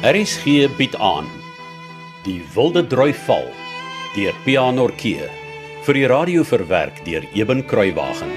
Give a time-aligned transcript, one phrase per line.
[0.00, 1.26] RSG bied aan
[2.24, 3.50] Die Wilde Droi Val
[4.14, 5.26] deur Pianorkee
[5.84, 8.30] vir die radio verwerk deur Eben Kruiwagen.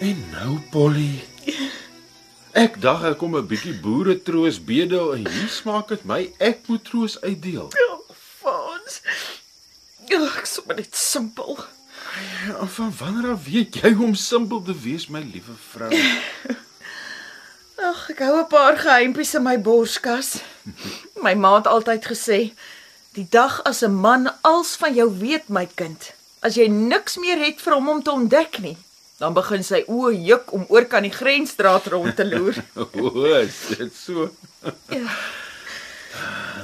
[0.00, 1.20] En nou Polly.
[2.56, 6.64] Ek dag ek kom 'n bietjie boere troos bedel en hier smaak dit my ek
[6.64, 7.68] moet troos uitdeel.
[7.68, 9.02] Oh, Fons.
[10.16, 11.60] Oh, ek sou maar net simpel.
[12.46, 15.90] Ja, van wanneer af weet jy hoe om simpel te wees, my liewe vrou?
[17.90, 20.42] Ag, ek hou 'n paar geheimpies in my borskas.
[21.24, 22.40] My ma het altyd gesê,
[23.16, 27.38] die dag as 'n man als van jou weet, my kind, as jy niks meer
[27.38, 28.76] het vir hom om te ontdek nie,
[29.18, 32.56] dan begin sy oë juk om oor kan die grensstraat rond te loer.
[32.76, 34.30] O, is dit so?
[34.88, 35.08] Ja.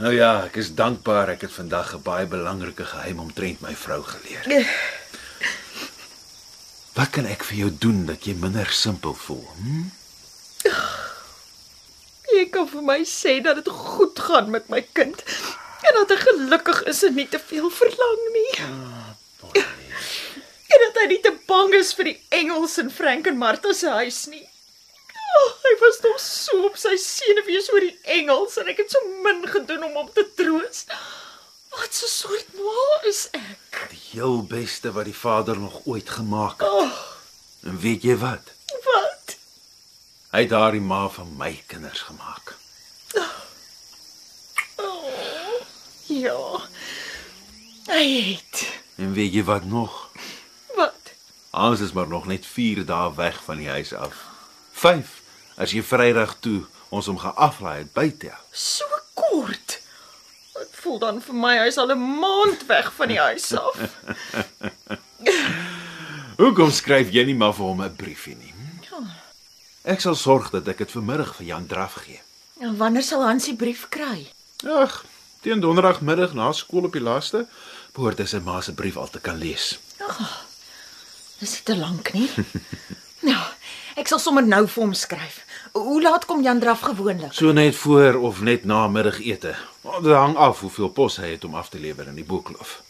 [0.00, 4.02] Nou ja, ek is dankbaar ek het vandag 'n baie belangrike geheim omtrent my vrou
[4.02, 4.44] geleer.
[6.96, 9.44] Wat kan ek vir jou doen dat jy minder simpel voel?
[9.60, 9.82] Hm?
[12.32, 15.20] Jy kan vir my sê dat dit goed gaan met my kind
[15.86, 18.52] en dat hy gelukkig is en nie te veel verlang nie.
[20.66, 23.92] En dat hy nie te bang is vir die Engels in Frank en Martha se
[24.00, 24.42] huis nie.
[25.36, 29.20] Oh, hy was nog so op sy senuwees oor die Engels en ek het so
[29.24, 30.86] min gedoen om hom te troos.
[31.76, 33.86] Wat 'n soort ma is ek?
[33.90, 36.68] Die heel beste wat die vader nog ooit gemaak het.
[36.70, 36.90] Oh,
[37.62, 38.46] En weet jy wat?
[38.84, 39.36] wat?
[40.30, 42.56] Hy het daardie ma van my kinders gemaak.
[44.76, 45.60] Oh,
[46.06, 46.60] ja.
[47.86, 48.72] Hy het.
[48.96, 50.10] En weet jy wat nog?
[50.74, 51.12] Wat?
[51.50, 54.14] Ons is maar nog net 4 dae weg van die huis af.
[54.72, 55.06] 5
[55.56, 58.32] as jy Vrydag toe ons hom gaan aflaai het buite.
[58.52, 58.95] So kort.
[58.95, 58.95] Dit
[60.86, 63.76] voel dan vir my hy's al 'n maand weg van die huis af.
[66.40, 68.54] Hoekom skryf jy nie maar vir hom 'n briefie nie?
[68.90, 69.02] Ja.
[69.94, 72.20] Ek sal sorg dat ek dit vanmiddag vir Jan Draf gee.
[72.60, 74.30] En wanneer sal Hans die brief kry?
[74.64, 75.04] Ag,
[75.42, 77.46] teen donderdagmiddag na skool op die laaste
[77.92, 79.78] behoort hy sy ma se brief al te kan lees.
[81.40, 82.30] Dis nie te lank nie.
[83.26, 83.52] Ja,
[84.00, 85.42] ek sal sommer nou vir hom skryf.
[85.72, 87.32] Hoe laat kom Jan draf gewoonlik?
[87.32, 89.56] So net voor of net na middagete.
[89.86, 92.82] Maar Dit hang af hoeveel pos hy het om af te lewer in die boekloof.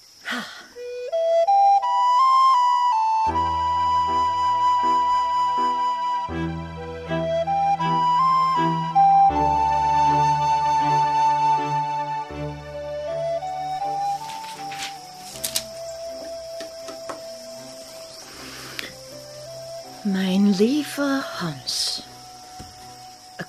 [20.03, 21.96] Mijn lieve Hans.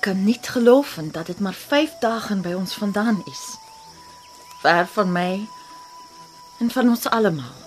[0.08, 3.42] Ek kan nie glo dat dit maar 5 dae by ons vandaan is.
[4.62, 5.48] Ver van my
[6.64, 7.58] en van ons almal.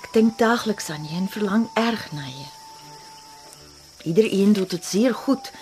[0.00, 2.48] Ek dink daagliks aan jy en verlang erg na jy.
[4.08, 5.52] Iedereen doet dit zeer goed,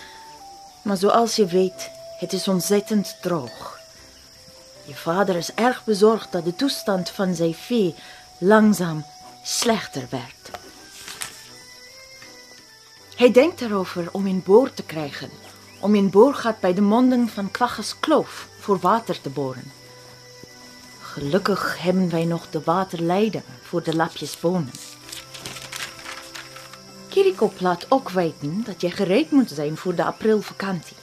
[0.87, 1.89] maar zoals je weet,
[2.23, 3.79] het is ontzettend droog.
[4.87, 7.95] Je vader is erg bezorgd dat de toestand van zijn vee
[8.37, 9.05] langzaam
[9.43, 10.68] slechter werd.
[13.19, 15.29] Hij denkt erover om in boor te krijgen,
[15.79, 19.71] om in boorgat bij de monding van Kwaggers Kloof voor water te boren.
[21.01, 24.71] Gelukkig hebben wij nog de waterleiding voor de lapjes bonen.
[27.09, 30.97] Kirikop laat ook weten dat je gereed moet zijn voor de aprilvakantie.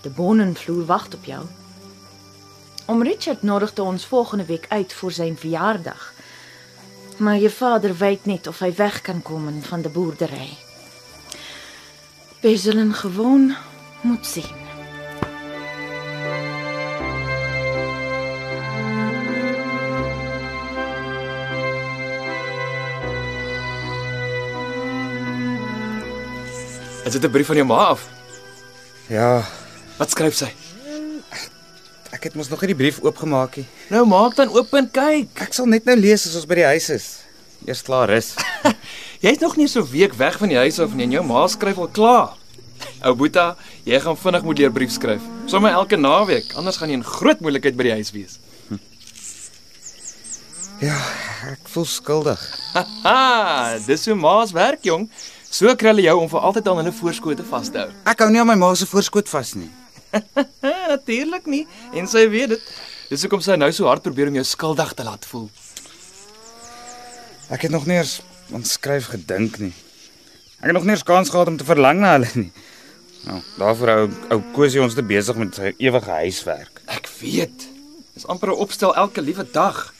[0.00, 1.44] De bonenvloer wacht op jou.
[2.86, 6.12] Om Richard nodigde ons volgende week uit voor zijn verjaardag.
[7.16, 10.68] Maar je vader weet niet of hij weg kan komen van de boerderij.
[12.40, 13.54] Wij zullen gewoon
[14.00, 14.58] moet zien.
[27.04, 28.08] Is dit 'n brief van jou ma af?
[29.06, 29.44] Ja,
[29.96, 30.48] Wat skryf sy?
[32.10, 33.66] ek het mos nog nie die brief oopgemaak nie.
[33.88, 35.28] Nou maak dan oop en kyk.
[35.40, 37.06] Ek sal net nou lees as ons by die huis is.
[37.66, 38.34] Eers klaar is.
[39.20, 41.76] Jy's nog nie so week weg van die huis af nie en jou ma skryf
[41.76, 42.36] al klaar.
[43.04, 43.50] Ou Boeta,
[43.84, 45.24] jy gaan vinnig moet leer brief skryf.
[45.50, 48.38] Sommige elke naweek, anders gaan jy in groot moeilikheid by die huis wees.
[50.80, 50.96] Ja,
[51.50, 52.40] ek voel skuldig.
[52.72, 55.04] Haha, dis hoe ma's werk, jong.
[55.52, 57.92] So kry hulle jou om vir altyd aan hulle voorskote vas te hou.
[58.08, 59.68] Ek hou nie aan my ma se voorskoot vas nie.
[60.94, 61.66] Natuurlik nie.
[61.92, 62.72] En sy weet dit.
[63.12, 65.50] Dis hoekom sy nou so hard probeer om jou skuldig te laat voel.
[67.52, 69.72] Ek het nog nie eens aan skryf gedink nie.
[70.60, 72.52] Ek het nog nie eens kans gehad om te verlang na hulle nie.
[73.24, 74.04] Nou, daarvoor hou
[74.36, 76.82] ou Kosie ons te besig met sy ewige huiswerk.
[76.86, 77.66] Ek weet.
[78.14, 79.94] Dis amper 'n opstel elke liewe dag.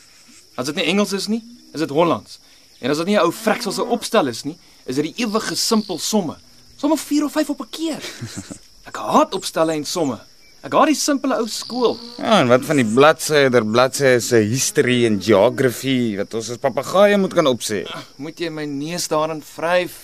[0.57, 1.43] As dit nie Engels is nie,
[1.73, 2.39] is dit Hollands.
[2.81, 5.55] En as dit nie 'n ou freksel se opstel is nie, is dit die ewige
[5.55, 6.37] simpel somme.
[6.77, 8.03] Somme 4 of 5 op 'n keer.
[8.89, 10.19] Ek haat opstelle en somme.
[10.61, 11.95] Ek haat die simpele ou skool.
[12.19, 16.61] Ja, en wat van die bladsye der bladsye se history en geography wat ons as
[16.61, 17.87] papegaaie moet kan opsê.
[18.21, 20.03] Moet jy my neus daarin vryf?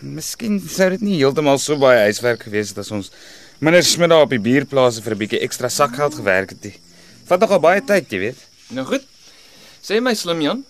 [0.00, 3.12] Miskien sou dit nie heeltemal so baie huiswerk gewees het as ons
[3.60, 6.64] meneer Smit daar op die bierplase vir 'n bietjie ekstra sakgeld gewerk het.
[6.64, 6.74] nie.
[7.26, 8.40] Vat nogal baie tyd, jy weet.
[8.70, 9.04] Nou goed.
[9.82, 10.64] Sê my slim Jan,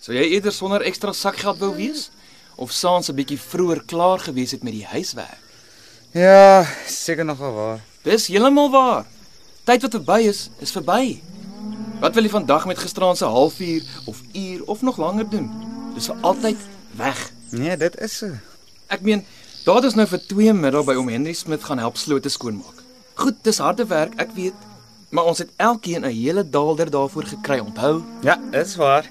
[0.00, 2.10] sou jy eerder sonder ekstra sakgeld wou wees
[2.56, 5.38] of saans 'n bietjie vroeër klaar gewees het met die huiswerk?
[6.12, 7.78] Ja, seker nogal waar.
[8.04, 9.06] Dis heeltemal waar.
[9.64, 11.22] Tyd wat verby is, is verby.
[12.02, 15.46] Wat wil jy vandag met gisteraand se halfuur of uur of nog langer doen?
[15.94, 16.66] Dis vir altyd
[17.00, 17.22] weg.
[17.56, 18.28] Nee, dit is so.
[18.92, 19.24] Ek meen,
[19.64, 22.84] daar het ons nou vir 2 middag by oom Henry Smit gaan help slote skoonmaak.
[23.16, 24.68] Goed, dis harde werk, ek weet,
[25.16, 28.04] maar ons het elkeen 'n hele daalder daarvoor gekry, onthou?
[28.20, 29.08] Ja, is waar.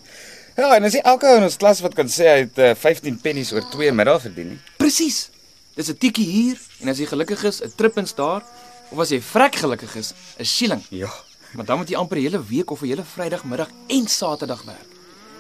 [0.56, 2.76] Ja, en as jy elke ou in ons klas wat kan sê hy het uh,
[2.76, 4.60] 15 pennies oor 2 middag verdien nie.
[4.78, 5.31] Presies.
[5.76, 8.44] Dis 'n tikkie hier en as jy gelukkig is, 'n trippins daar,
[8.92, 10.84] of as jy vrek gelukkig is, 'n shilling.
[10.90, 11.10] Ja.
[11.54, 14.90] Maar dan moet jy amper 'n hele week of 'n hele Vrydagmiddag en Saterdag werk.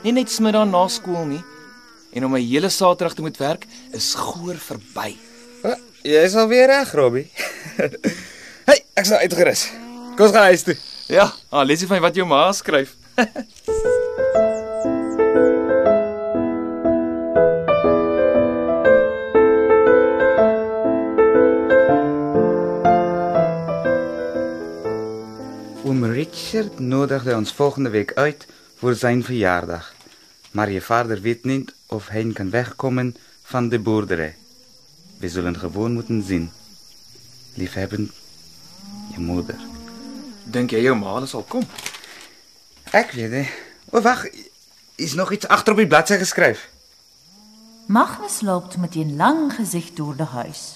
[0.04, 1.44] Nie net smiddag na skool nie.
[2.14, 5.16] En om 'n hele Saterdag te moet werk is goor verby.
[5.64, 7.32] Uh, jy is alweer reg, Robbie.
[8.70, 9.70] hey, ek's nou uitgerus.
[10.16, 10.78] Kom ons gaan huis toe.
[11.08, 12.96] Ja, ah, lees jy van wat jou ma skryf?
[25.92, 28.46] Oom Richard nodigde ons volgende week uit
[28.76, 29.94] voor zijn verjaardag.
[30.52, 34.36] Maar je vader weet niet of hij kan wegkomen van de boerderij.
[35.18, 36.52] We zullen gewoon moeten zien.
[37.54, 38.12] Liefhebbend,
[39.14, 39.56] je moeder.
[40.44, 41.64] Dink jy jou ma sal kom?
[42.92, 43.48] Ik weet het.
[43.90, 44.30] O, wacht.
[44.96, 46.70] Is nog iets achter op die bladzij geschreven?
[47.86, 50.76] Magnus loopt met een lang gezicht door de huis.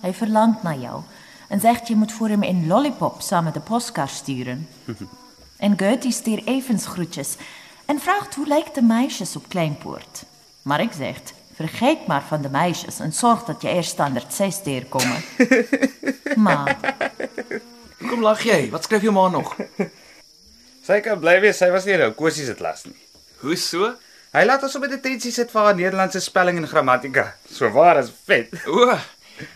[0.00, 1.02] Hij verlangt naar jou
[1.50, 4.68] en zegt je moet voor hem een lollipop samen de postkar sturen.
[5.66, 7.36] en Gertie stuurt evens groetjes
[7.86, 10.24] en vraagt hoe lijkt de meisjes op Kleinpoort.
[10.62, 11.16] Maar ik zeg,
[11.54, 15.22] vergeet maar van de meisjes en zorg dat je eerst standaard 6 komen.
[16.46, 16.76] maar
[18.00, 18.70] Hoekom lag jy?
[18.72, 19.52] Wat skryf jou ma nog?
[20.88, 22.96] Sy kan bly wees, sy was nie nou kursies het las nie.
[23.42, 23.90] Hoe so?
[24.32, 27.34] Hy laat ons op 'n detensie sit vir haar Nederlandse spelling en grammatika.
[27.44, 28.48] So waar as vet.
[28.66, 28.88] O,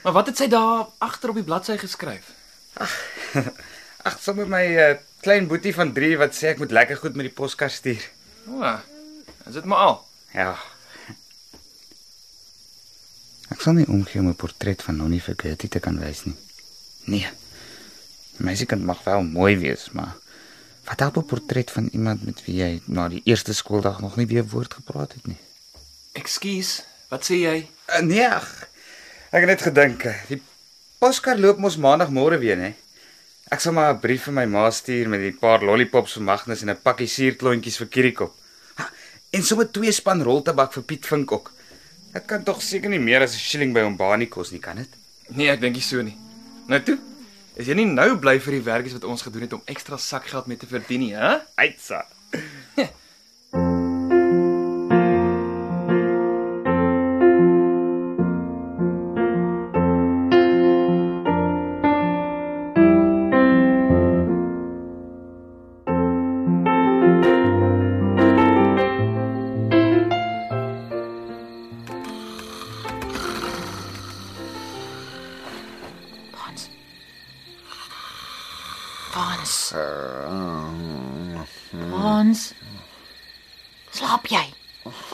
[0.03, 2.33] maar wat het sy daar agter op die bladsy geskryf?
[2.75, 4.95] Ag, sommer my uh,
[5.25, 8.03] klein boetie van 3 wat sê ek moet lekker goed met die poskar stuur.
[8.51, 8.75] O,
[9.49, 9.97] is dit maar al?
[10.35, 10.55] Ja.
[13.55, 16.37] Ek sal nie omgee om 'n portret van Nonnie vir Gertie te kan wys nie.
[17.05, 17.29] Nee.
[18.37, 20.17] Meisiekind mag wel mooi wees, maar
[20.85, 24.27] wat help 'n portret van iemand met wie jy na die eerste skooldag nog nie
[24.27, 25.39] weer woord gepraat het nie?
[26.13, 27.69] Ekskuus, wat sê jy?
[27.89, 28.29] Uh, nee.
[28.29, 28.69] ag,
[29.35, 30.37] Ek het net gedink, die
[31.03, 32.69] poskar loop mos maandagmôre weer, hè.
[33.51, 36.63] Ek sal maar 'n brief vir my ma stuur met 'n paar lollipops vir Magnus
[36.63, 38.33] en 'n pakkie suurklontjies vir Kirikop.
[38.77, 38.89] Ha,
[39.33, 41.53] en sommer twee span roltabak vir Piet Vink ook.
[42.15, 44.77] Ek kan tog seker nie meer as 'n shilling by hom Bani kos nie, kan
[44.77, 44.89] dit?
[45.31, 46.17] Nee, ek dink nie so nie.
[46.69, 46.99] Nou toe.
[47.57, 50.47] Is jy nie nou bly vir die werkies wat ons gedoen het om ekstra sakgeld
[50.47, 51.39] mee te verdien nie, hè?
[51.57, 52.07] Uitsa.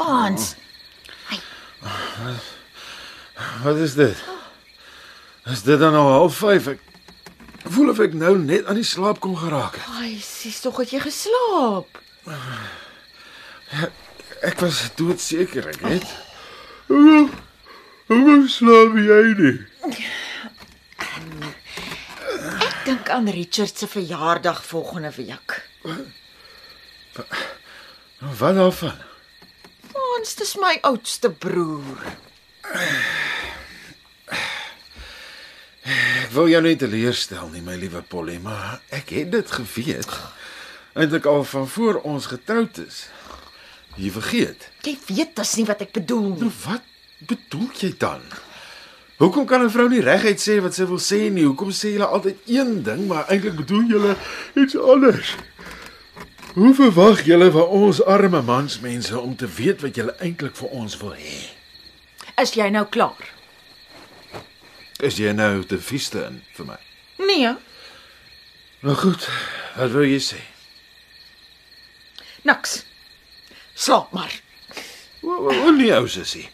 [0.00, 0.54] Vans.
[3.62, 4.16] Wat is dit?
[5.44, 6.66] Is dit dan nou half 5?
[6.66, 6.80] Ek
[7.68, 9.88] voel of ek nou net aan die slaap kon geraak het.
[10.00, 12.00] Ai, sies tog het jy geslaap.
[14.40, 16.08] Ek was doodseker ek het.
[16.88, 17.28] Hoe
[18.08, 19.58] hoe slaap jy nie?
[22.88, 25.60] Dink aan Richard se verjaardag volgende week.
[28.40, 29.09] Wat daarvan?
[30.20, 32.00] Vans, dis my oudste broer.
[35.80, 40.12] Ek wou jou nie teleurstel nie, my liewe Polly, maar ek het dit geweet.
[40.92, 43.06] Eintlik al van voor ons getroud is.
[43.96, 44.68] Jy vergeet.
[44.84, 46.52] Jy weet dis nie wat ek bedoel Nou nie.
[46.66, 46.84] wat
[47.24, 48.20] bedoel jy dan?
[49.24, 51.44] Hoekom kan 'n vrou nie reguit sê wat sy wil sê nie?
[51.48, 54.16] Hoekom sê julle altyd een ding, maar eintlik bedoel julle
[54.54, 55.34] iets anders?
[56.54, 60.96] Hoe verwag julle van ons arme mansmense om te weet wat julle eintlik vir ons
[61.00, 61.36] wil hê?
[62.42, 63.28] Is jy nou klaar?
[65.00, 66.78] Is jy nou te vieste in vir my?
[67.26, 67.52] Nee,
[68.80, 69.26] Nou goed,
[69.76, 70.38] wat wil jy sê?
[72.48, 72.78] niks.
[73.76, 74.32] Slaap maar.
[75.20, 76.46] O, o, o nee, ou sussie.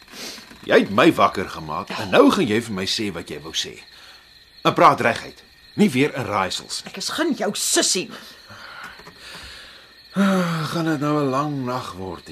[0.66, 3.52] Jy het my wakker gemaak en nou gaan jy vir my sê wat jy wou
[3.54, 3.76] sê.
[4.66, 5.44] En praat reguit.
[5.78, 6.90] Nie weer in raaisels nie.
[6.90, 8.08] Ek is geen jou sussie.
[10.16, 12.28] Gaan dit nou 'n lang nag word.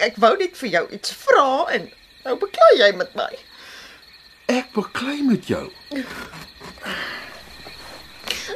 [0.00, 1.90] Ek wou net vir jou iets vra en
[2.24, 3.38] nou beklei jy met my.
[4.46, 5.72] Ek beklei met jou.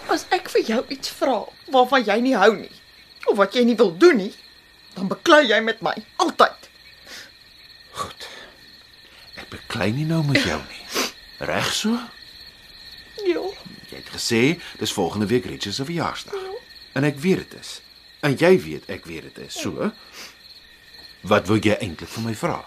[0.09, 2.73] As ek vir jou iets vra waarvan jy nie hou nie
[3.27, 4.35] of wat jy nie wil doen nie,
[4.95, 6.69] dan beklei jy met my altyd.
[7.93, 8.29] Goed.
[9.37, 11.11] Ek beklei nie nou met jou nie.
[11.39, 11.99] Reg so?
[13.25, 13.41] Ja,
[13.91, 16.42] Jy het gesê dis volgende week Richard se verjaarsdag.
[16.95, 17.81] En ek weet dit is.
[18.23, 19.57] En jy weet ek weet dit is.
[19.61, 19.91] So.
[21.23, 22.61] Wat wil jy eintlik vir my vra?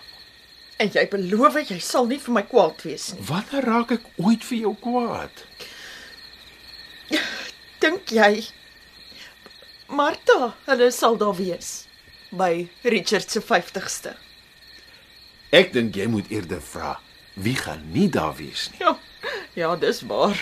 [0.82, 3.24] en jy beloof jy sal nie vir my kwaad wees nie.
[3.30, 5.44] Wanneer raak ek ooit vir jou kwaad?
[7.84, 8.48] Dink jy
[9.86, 11.86] Martha, hulle sal daar wees
[12.36, 14.16] by Richard se 50ste.
[15.56, 16.96] Ek dink jy moet eerder vra
[17.36, 18.84] wie gaan nie daar wees nie.
[18.84, 18.96] Ja.
[19.56, 20.36] Ja, dis waar.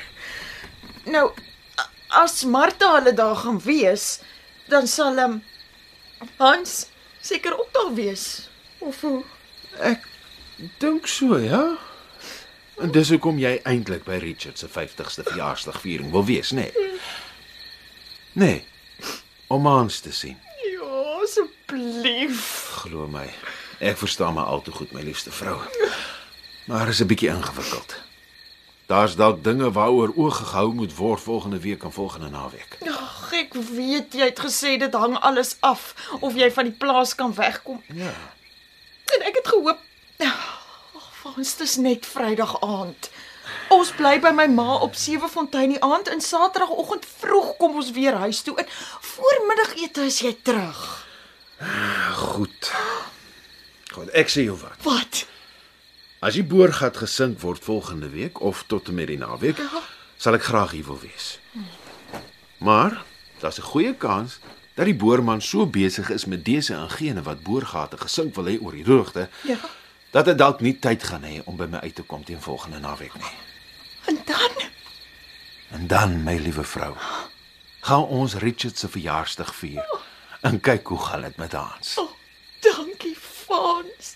[1.06, 1.28] Nou
[2.14, 4.20] as Martha hulle daar gaan wees,
[4.70, 5.42] dan sal hom
[6.38, 6.86] Hans
[7.22, 8.50] seker ook daar wees.
[8.78, 9.24] Of hoe?
[9.80, 10.06] Ek
[10.80, 11.64] dink so, ja.
[12.82, 16.70] En dis hoekom jy eintlik by Richard se 50ste verjaarsdagviering wil wees, nê?
[16.74, 17.02] Nee.
[18.34, 18.62] Nee.
[19.48, 20.38] Om Hans te sien.
[20.66, 22.48] Ja, asseblief.
[22.84, 23.28] Glo my.
[23.84, 25.60] Ek verstaan maar al te goed, my liefste vrou.
[26.66, 27.96] Maar is 'n bietjie ingewikkeld.
[28.86, 32.78] Daar's dalk dinge waaroor oog gehou moet word volgende week en volgende naweek.
[32.88, 37.16] Ag, ek weet jy het gesê dit hang alles af of jy van die plaas
[37.16, 37.82] kan wegkom.
[37.88, 38.14] Ja.
[39.16, 39.80] En ek het gehoop
[40.24, 43.10] Ag, ons dis net Vrydag aand.
[43.74, 48.16] Ons bly by my ma op Sewefontein die aand en Saterdagoggend vroeg kom ons weer
[48.24, 48.56] huis toe.
[48.62, 48.68] En
[49.14, 50.84] voormiddagete is jy terug.
[52.20, 52.72] Goed.
[53.94, 54.80] Goed, ek sê jou wat.
[54.86, 55.24] Wat?
[56.24, 59.60] As die boorgat gesink word volgende week of tot en met die naweek,
[60.18, 61.34] sal ek graag hier wil wees.
[62.64, 63.02] Maar
[63.42, 64.40] daar's 'n goeie kans
[64.76, 68.56] dat die boorman so besig is met dese en gene wat boorgate gesink wil hê
[68.62, 69.58] oor die droogte, Ja.
[70.12, 72.80] dat hy dalk nie tyd gaan hê om by my uit te kom teen volgende
[72.80, 73.36] naweek nie.
[74.06, 74.52] En dan?
[75.72, 76.96] En dan, my liewe vrou,
[77.82, 79.86] gaan ons Richard se verjaarsdag vier.
[80.42, 81.98] En kyk hoe gaan dit met Hans.
[81.98, 82.10] Oh,
[82.60, 84.16] dankie, Frans.